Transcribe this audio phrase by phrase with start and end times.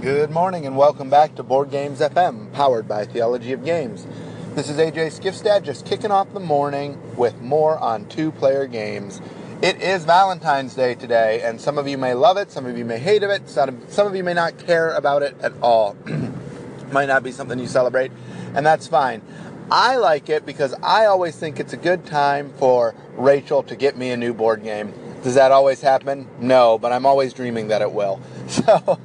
[0.00, 4.06] Good morning and welcome back to Board Games FM, powered by Theology of Games.
[4.54, 9.20] This is AJ Skifstad just kicking off the morning with more on two player games.
[9.60, 12.84] It is Valentine's Day today, and some of you may love it, some of you
[12.84, 15.96] may hate it, some of you may not care about it at all.
[16.92, 18.12] Might not be something you celebrate,
[18.54, 19.20] and that's fine.
[19.68, 23.96] I like it because I always think it's a good time for Rachel to get
[23.96, 24.94] me a new board game.
[25.28, 26.26] Does that always happen?
[26.40, 28.18] No, but I'm always dreaming that it will.
[28.48, 28.98] So,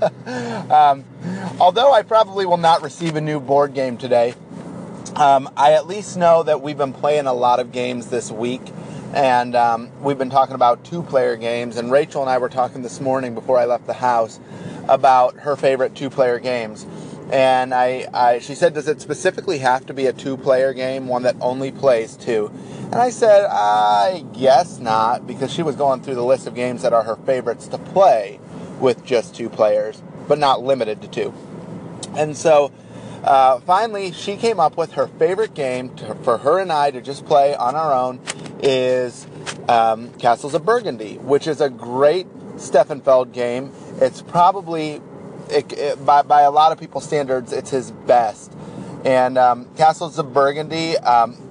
[0.70, 1.04] um,
[1.60, 4.36] although I probably will not receive a new board game today,
[5.18, 8.62] um, I at least know that we've been playing a lot of games this week.
[9.14, 11.76] And um, we've been talking about two player games.
[11.76, 14.40] And Rachel and I were talking this morning before I left the house
[14.88, 16.86] about her favorite two player games.
[17.34, 21.08] And I, I, she said, Does it specifically have to be a two player game,
[21.08, 22.50] one that only plays two?
[22.94, 26.84] And I said, I guess not, because she was going through the list of games
[26.84, 28.40] that are her favorites to play
[28.80, 31.34] with just two players, but not limited to two.
[32.16, 32.72] And so
[33.24, 37.02] uh, finally, she came up with her favorite game to, for her and I to
[37.02, 38.22] just play on our own
[38.62, 39.26] is
[39.68, 42.28] um, Castles of Burgundy, which is a great
[42.58, 43.72] Stefan Feld game.
[44.02, 45.02] It's probably,
[45.50, 48.54] it, it, by, by a lot of people's standards, it's his best.
[49.04, 51.43] And um, Castles of Burgundy, um,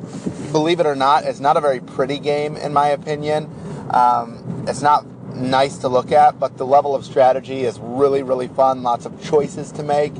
[0.52, 3.50] believe it or not, it's not a very pretty game in my opinion.
[3.90, 8.48] Um, it's not nice to look at, but the level of strategy is really, really
[8.48, 8.82] fun.
[8.82, 10.12] Lots of choices to make.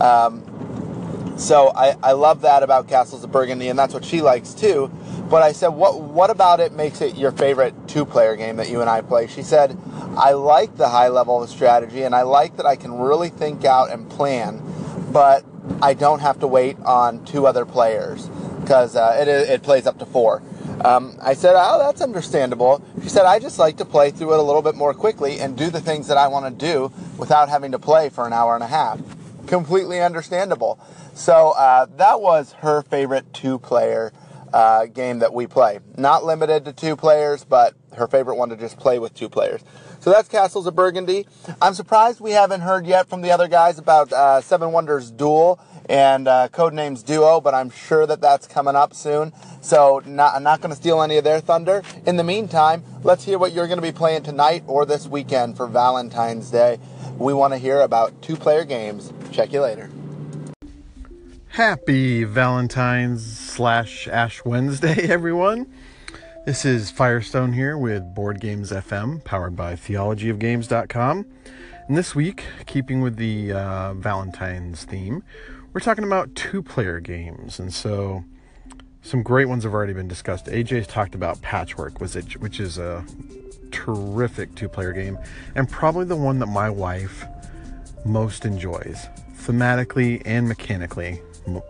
[0.00, 0.46] Um,
[1.38, 4.90] so I, I love that about Castles of Burgundy, and that's what she likes too.
[5.30, 8.68] But I said, what what about it makes it your favorite two player game that
[8.68, 9.26] you and I play?
[9.26, 9.78] She said,
[10.16, 13.64] I like the high level of strategy, and I like that I can really think
[13.64, 14.60] out and plan,
[15.12, 15.44] but
[15.80, 18.28] I don't have to wait on two other players
[18.60, 20.42] because uh, it, it plays up to four.
[20.84, 22.82] Um, I said, Oh, that's understandable.
[23.02, 25.56] She said, I just like to play through it a little bit more quickly and
[25.56, 28.54] do the things that I want to do without having to play for an hour
[28.54, 29.00] and a half.
[29.46, 30.78] Completely understandable.
[31.14, 34.12] So uh, that was her favorite two player
[34.52, 35.80] uh, game that we play.
[35.96, 39.62] Not limited to two players, but her favorite one to just play with two players.
[40.00, 41.26] So that's Castles of Burgundy.
[41.60, 45.60] I'm surprised we haven't heard yet from the other guys about uh, Seven Wonders Duel
[45.88, 49.32] and uh, Codenames Duo, but I'm sure that that's coming up soon.
[49.60, 51.82] So not, I'm not going to steal any of their thunder.
[52.06, 55.56] In the meantime, let's hear what you're going to be playing tonight or this weekend
[55.56, 56.78] for Valentine's Day.
[57.18, 59.12] We want to hear about two player games.
[59.32, 59.90] Check you later.
[61.54, 65.66] Happy Valentine's slash Ash Wednesday, everyone.
[66.46, 71.26] This is Firestone here with Board Games FM, powered by theologyofgames.com.
[71.88, 75.24] And this week, keeping with the uh, Valentine's theme,
[75.72, 77.58] we're talking about two player games.
[77.58, 78.22] And so
[79.02, 80.46] some great ones have already been discussed.
[80.46, 83.04] AJ's talked about Patchwork, which is a
[83.72, 85.18] terrific two player game,
[85.56, 87.24] and probably the one that my wife
[88.04, 91.20] most enjoys, thematically and mechanically.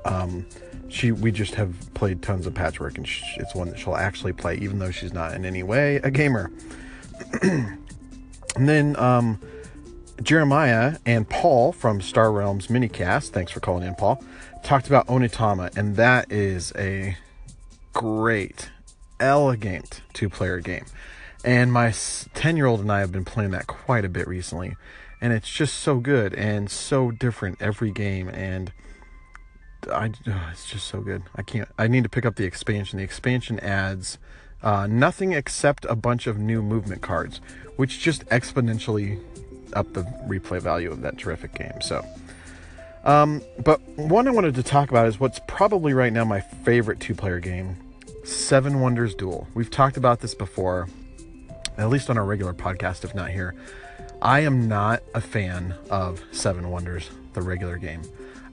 [0.04, 0.46] Um,
[0.88, 4.56] she we just have played tons of patchwork and it's one that she'll actually play
[4.56, 6.50] even though she's not in any way a gamer
[7.42, 7.78] and
[8.56, 9.38] then um,
[10.22, 14.22] Jeremiah and Paul from Star Realms Minicast, thanks for calling in, Paul,
[14.62, 17.16] talked about Onitama, and that is a
[17.92, 18.70] great,
[19.18, 20.84] elegant two player game.
[21.42, 21.94] And my
[22.34, 24.76] 10 year old and I have been playing that quite a bit recently,
[25.22, 28.28] and it's just so good and so different every game.
[28.28, 28.72] And
[29.90, 31.22] I, oh, it's just so good.
[31.36, 32.98] I can't, I need to pick up the expansion.
[32.98, 34.18] The expansion adds
[34.62, 37.40] uh, nothing except a bunch of new movement cards,
[37.76, 39.20] which just exponentially
[39.72, 41.80] up the replay value of that terrific game.
[41.80, 42.04] So,
[43.04, 47.00] um, but one I wanted to talk about is what's probably right now my favorite
[47.00, 47.76] two player game
[48.24, 49.48] Seven Wonders Duel.
[49.54, 50.88] We've talked about this before,
[51.78, 53.54] at least on our regular podcast, if not here.
[54.20, 58.02] I am not a fan of Seven Wonders, the regular game.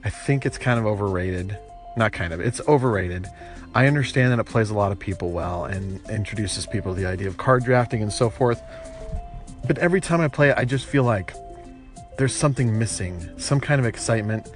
[0.04, 1.58] I think it's kind of overrated.
[1.96, 3.26] Not kind of, it's overrated.
[3.74, 7.06] I understand that it plays a lot of people well and introduces people to the
[7.06, 8.62] idea of card drafting and so forth.
[9.66, 11.34] But every time I play it, I just feel like
[12.16, 14.50] there's something missing, some kind of excitement,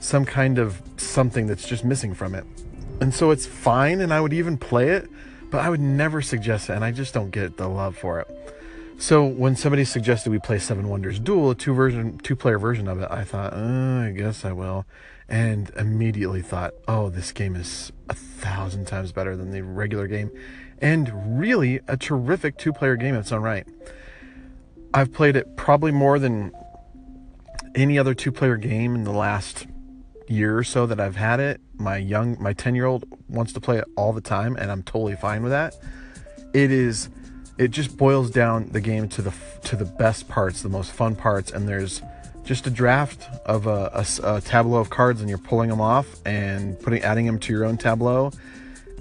[0.00, 2.44] some kind of something that's just missing from it.
[3.00, 5.08] And so it's fine, and I would even play it,
[5.50, 8.28] but I would never suggest it, and I just don't get the love for it.
[9.00, 12.88] So when somebody suggested we play Seven Wonders Duel, a two version, two player version
[12.88, 14.86] of it, I thought, uh, I guess I will,
[15.28, 20.32] and immediately thought, oh, this game is a thousand times better than the regular game,
[20.80, 23.68] and really a terrific two player game in its own right.
[24.92, 26.50] I've played it probably more than
[27.76, 29.68] any other two player game in the last
[30.26, 31.60] year or so that I've had it.
[31.74, 34.82] My young, my 10 year old wants to play it all the time, and I'm
[34.82, 35.76] totally fine with that.
[36.52, 37.10] It is,
[37.58, 39.34] it just boils down the game to the
[39.64, 42.02] to the best parts, the most fun parts, and there's
[42.44, 46.06] just a draft of a, a, a, tableau of cards and you're pulling them off
[46.24, 48.30] and putting adding them to your own tableau.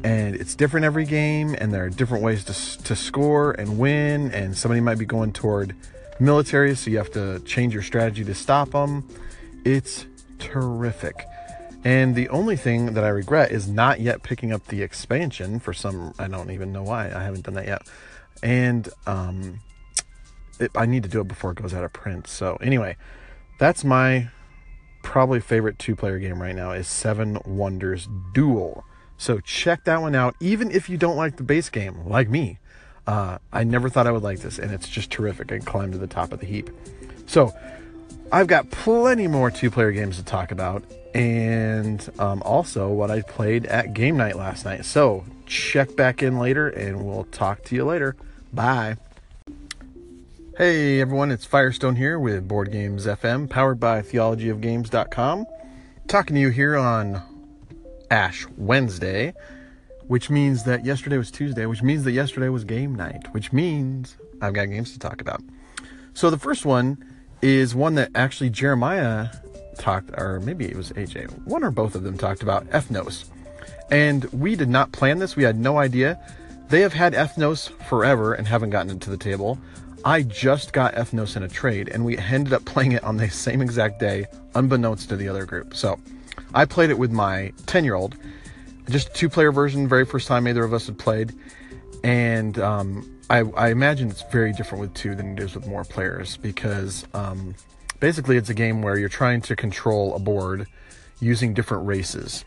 [0.04, 4.32] And it's different every game and there are different ways to, to score and win
[4.34, 5.74] and somebody might be going toward
[6.20, 9.08] military so you have to change your strategy to stop them
[9.64, 10.06] it's
[10.40, 11.26] terrific.
[11.84, 15.74] And the only thing that i regret is not yet picking up the expansion for
[15.74, 17.82] some i don't even know why i haven't done that yet
[18.44, 19.60] and um,
[20.60, 22.96] it, i need to do it before it goes out of print so anyway
[23.60, 24.30] that's my
[25.08, 28.84] probably favorite two player game right now is Seven Wonders Duel.
[29.18, 32.60] So check that one out, even if you don't like the base game, like me.
[33.08, 35.52] Uh, I never thought I would like this, and it's just terrific.
[35.52, 36.70] I climbed to the top of the heap.
[37.26, 37.54] So
[38.34, 40.84] I've got plenty more two player games to talk about,
[41.18, 44.86] and um, also what I played at game night last night.
[44.86, 48.16] So check back in later, and we'll talk to you later.
[48.54, 48.98] Bye.
[50.58, 55.46] Hey everyone, it's Firestone here with Board Games FM, powered by theologyofgames.com.
[56.08, 57.22] Talking to you here on
[58.12, 59.34] Ash Wednesday,
[60.08, 64.18] which means that yesterday was Tuesday, which means that yesterday was game night, which means
[64.40, 65.42] I've got games to talk about.
[66.14, 67.04] So the first one
[67.42, 69.30] is one that actually Jeremiah
[69.78, 73.26] talked, or maybe it was AJ, one or both of them talked about Ethnos.
[73.90, 76.20] And we did not plan this, we had no idea.
[76.70, 79.58] They have had Ethnos forever and haven't gotten it to the table.
[80.04, 83.30] I just got Ethnos in a trade, and we ended up playing it on the
[83.30, 85.76] same exact day, unbeknownst to the other group.
[85.76, 86.00] So
[86.54, 88.16] I played it with my 10 year old,
[88.90, 91.34] just a two player version, very first time either of us had played.
[92.04, 95.84] And um, I, I, imagine it's very different with two than it is with more
[95.84, 97.56] players because um,
[98.00, 100.68] basically it's a game where you're trying to control a board
[101.20, 102.46] using different races.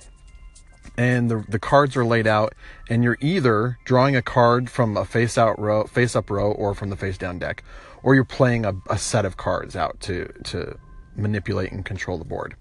[0.97, 2.55] And the, the cards are laid out
[2.88, 6.75] and you're either drawing a card from a face out row face up row or
[6.75, 7.62] from the face down deck
[8.02, 10.79] or you're playing a, a set of cards out to to
[11.17, 12.55] manipulate and control the board.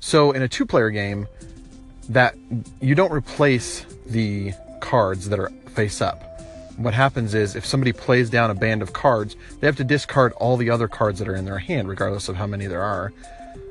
[0.00, 1.28] So in a two player game
[2.08, 2.36] that
[2.80, 6.35] you don't replace the cards that are face up
[6.76, 10.32] what happens is if somebody plays down a band of cards they have to discard
[10.34, 13.12] all the other cards that are in their hand regardless of how many there are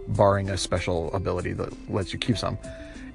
[0.07, 2.57] barring a special ability that lets you keep some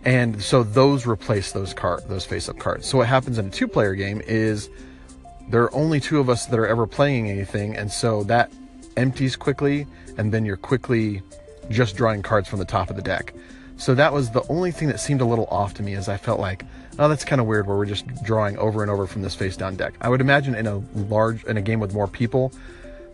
[0.05, 2.87] and so those replace those card those face-up cards.
[2.87, 4.71] So what happens in a two-player game is
[5.49, 8.51] there are only two of us that are ever playing anything, and so that
[8.97, 11.23] empties quickly, and then you're quickly
[11.71, 13.35] just drawing cards from the top of the deck.
[13.77, 16.17] So that was the only thing that seemed a little off to me, as I
[16.17, 16.65] felt like,
[17.01, 19.75] oh, that's kind of weird, where we're just drawing over and over from this face-down
[19.75, 19.95] deck.
[20.01, 22.53] I would imagine in a large in a game with more people,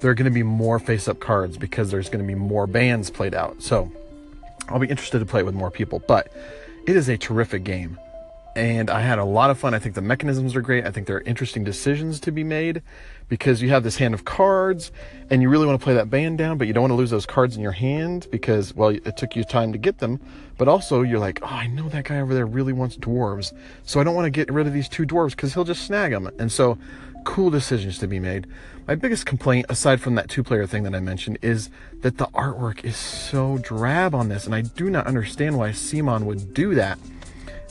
[0.00, 3.10] there are going to be more face-up cards because there's going to be more bands
[3.10, 3.62] played out.
[3.62, 3.90] So
[4.68, 6.32] I'll be interested to play it with more people, but
[6.86, 7.96] it is a terrific game.
[8.56, 9.74] And I had a lot of fun.
[9.74, 10.86] I think the mechanisms are great.
[10.86, 12.82] I think there are interesting decisions to be made
[13.28, 14.92] because you have this hand of cards
[15.28, 17.10] and you really want to play that band down, but you don't want to lose
[17.10, 20.18] those cards in your hand because, well, it took you time to get them.
[20.56, 23.52] But also, you're like, oh, I know that guy over there really wants dwarves.
[23.84, 26.12] So I don't want to get rid of these two dwarves because he'll just snag
[26.12, 26.30] them.
[26.38, 26.78] And so,
[27.24, 28.46] cool decisions to be made.
[28.86, 31.68] My biggest complaint, aside from that two player thing that I mentioned, is
[32.00, 36.22] that the artwork is so drab on this, and I do not understand why CMON
[36.22, 36.98] would do that.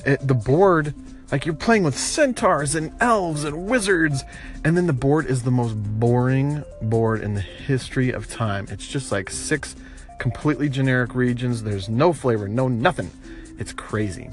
[0.06, 0.94] It, the board,
[1.32, 4.24] like you're playing with centaurs and elves and wizards,
[4.64, 8.68] and then the board is the most boring board in the history of time.
[8.70, 9.76] It's just like six
[10.20, 13.12] completely generic regions, there's no flavor, no nothing.
[13.58, 14.30] It's crazy.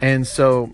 [0.00, 0.72] And so,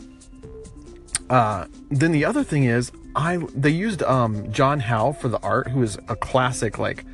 [1.28, 5.68] uh, then the other thing is, I they used um, John Howe for the art,
[5.68, 7.04] who is a classic like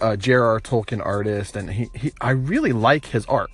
[0.00, 0.60] uh, J.R.R.
[0.60, 3.50] Tolkien artist, and he, he I really like his art.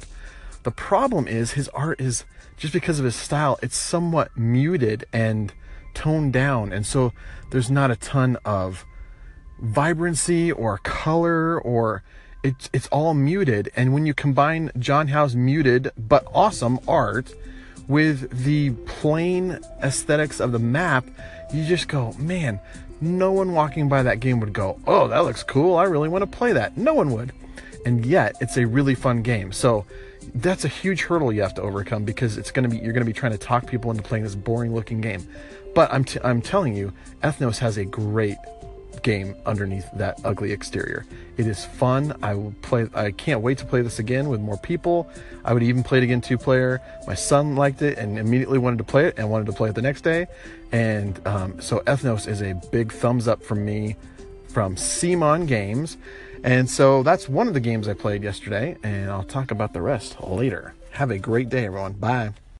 [0.62, 2.24] The problem is his art is
[2.56, 5.52] just because of his style, it's somewhat muted and
[5.94, 7.12] toned down, and so
[7.50, 8.84] there's not a ton of
[9.60, 12.02] vibrancy or color or
[12.42, 13.70] it's it's all muted.
[13.74, 17.34] And when you combine John Howe's muted but awesome art
[17.88, 21.06] with the plain aesthetics of the map,
[21.52, 22.60] you just go, man,
[23.00, 25.76] no one walking by that game would go, oh, that looks cool.
[25.76, 26.76] I really want to play that.
[26.76, 27.32] No one would.
[27.86, 29.52] And yet, it's a really fun game.
[29.52, 29.84] So,
[30.34, 33.04] that's a huge hurdle you have to overcome because it's going to be you're going
[33.04, 35.26] to be trying to talk people into playing this boring looking game.
[35.74, 38.36] But I'm t- I'm telling you, Ethnos has a great
[39.02, 41.04] game underneath that ugly exterior.
[41.36, 42.16] It is fun.
[42.22, 42.88] I will play.
[42.94, 45.08] I can't wait to play this again with more people.
[45.44, 46.80] I would even play it again two player.
[47.06, 49.74] My son liked it and immediately wanted to play it and wanted to play it
[49.74, 50.26] the next day.
[50.72, 53.96] And um, so Ethnos is a big thumbs up from me
[54.48, 55.96] from CMON Games.
[56.44, 59.80] And so that's one of the games I played yesterday, and I'll talk about the
[59.80, 60.74] rest later.
[60.90, 61.94] Have a great day, everyone.
[61.94, 62.34] Bye.